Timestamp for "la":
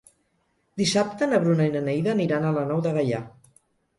2.57-2.63